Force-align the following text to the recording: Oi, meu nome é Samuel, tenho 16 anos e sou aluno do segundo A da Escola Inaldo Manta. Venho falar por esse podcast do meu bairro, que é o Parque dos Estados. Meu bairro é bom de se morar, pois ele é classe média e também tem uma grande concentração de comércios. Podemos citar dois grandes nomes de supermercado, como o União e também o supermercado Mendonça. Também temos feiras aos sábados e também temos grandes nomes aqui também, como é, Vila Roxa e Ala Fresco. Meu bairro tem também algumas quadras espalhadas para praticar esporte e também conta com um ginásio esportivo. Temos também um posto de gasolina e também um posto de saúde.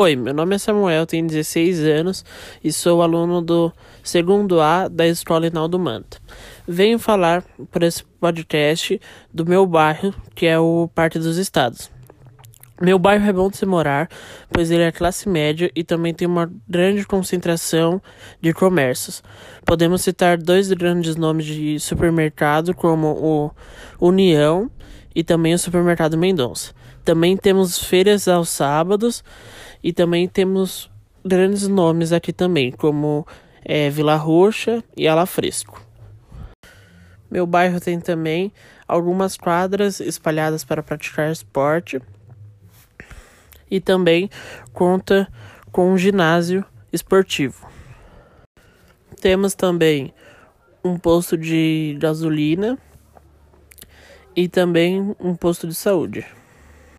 Oi, 0.00 0.14
meu 0.14 0.32
nome 0.32 0.54
é 0.54 0.58
Samuel, 0.58 1.06
tenho 1.06 1.26
16 1.26 1.80
anos 1.80 2.24
e 2.62 2.72
sou 2.72 3.02
aluno 3.02 3.42
do 3.42 3.72
segundo 4.00 4.60
A 4.60 4.86
da 4.86 5.04
Escola 5.04 5.48
Inaldo 5.48 5.76
Manta. 5.76 6.18
Venho 6.68 7.00
falar 7.00 7.42
por 7.72 7.82
esse 7.82 8.04
podcast 8.20 9.00
do 9.34 9.44
meu 9.44 9.66
bairro, 9.66 10.14
que 10.36 10.46
é 10.46 10.56
o 10.56 10.88
Parque 10.94 11.18
dos 11.18 11.36
Estados. 11.36 11.90
Meu 12.80 12.96
bairro 12.96 13.28
é 13.28 13.32
bom 13.32 13.50
de 13.50 13.56
se 13.56 13.66
morar, 13.66 14.08
pois 14.52 14.70
ele 14.70 14.84
é 14.84 14.92
classe 14.92 15.28
média 15.28 15.68
e 15.74 15.82
também 15.82 16.14
tem 16.14 16.28
uma 16.28 16.48
grande 16.68 17.04
concentração 17.04 18.00
de 18.40 18.52
comércios. 18.52 19.20
Podemos 19.66 20.02
citar 20.02 20.38
dois 20.38 20.72
grandes 20.72 21.16
nomes 21.16 21.44
de 21.44 21.80
supermercado, 21.80 22.72
como 22.72 23.08
o 23.08 23.50
União 24.00 24.70
e 25.18 25.24
também 25.24 25.52
o 25.52 25.58
supermercado 25.58 26.16
Mendonça. 26.16 26.72
Também 27.04 27.36
temos 27.36 27.76
feiras 27.76 28.28
aos 28.28 28.50
sábados 28.50 29.24
e 29.82 29.92
também 29.92 30.28
temos 30.28 30.88
grandes 31.24 31.66
nomes 31.66 32.12
aqui 32.12 32.32
também, 32.32 32.70
como 32.70 33.26
é, 33.64 33.90
Vila 33.90 34.14
Roxa 34.14 34.80
e 34.96 35.08
Ala 35.08 35.26
Fresco. 35.26 35.84
Meu 37.28 37.48
bairro 37.48 37.80
tem 37.80 37.98
também 37.98 38.52
algumas 38.86 39.36
quadras 39.36 39.98
espalhadas 39.98 40.62
para 40.62 40.84
praticar 40.84 41.32
esporte 41.32 42.00
e 43.68 43.80
também 43.80 44.30
conta 44.72 45.26
com 45.72 45.90
um 45.90 45.98
ginásio 45.98 46.64
esportivo. 46.92 47.68
Temos 49.20 49.52
também 49.52 50.14
um 50.84 50.96
posto 50.96 51.36
de 51.36 51.96
gasolina 51.98 52.78
e 54.34 54.48
também 54.48 55.14
um 55.18 55.34
posto 55.34 55.66
de 55.66 55.74
saúde. 55.74 56.24